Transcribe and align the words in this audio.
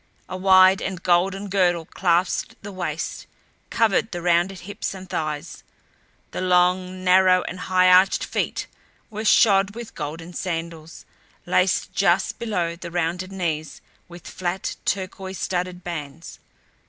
A 0.27 0.35
wide 0.35 0.81
and 0.81 1.03
golden 1.03 1.47
girdle 1.47 1.85
clasped 1.85 2.55
the 2.63 2.71
waist, 2.71 3.27
covered 3.69 4.11
the 4.11 4.19
rounded 4.23 4.61
hips 4.61 4.95
and 4.95 5.07
thighs. 5.07 5.63
The 6.31 6.41
long, 6.41 7.03
narrow, 7.03 7.43
and 7.43 7.59
high 7.59 7.87
arched 7.87 8.23
feet 8.23 8.65
were 9.11 9.23
shod 9.23 9.75
with 9.75 9.93
golden 9.93 10.33
sandals, 10.33 11.05
laced 11.45 11.93
just 11.93 12.39
below 12.39 12.75
the 12.75 12.89
rounded 12.89 13.31
knees 13.31 13.79
with 14.07 14.27
flat 14.27 14.75
turquoise 14.85 15.37
studded 15.37 15.83
bands. 15.83 16.39